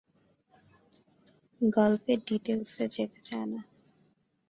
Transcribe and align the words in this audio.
গল্পের 1.61 2.19
ডিটেইলস-এ 2.27 2.85
যেতে 2.95 3.19
চায় 3.19 3.47
না। 3.47 3.59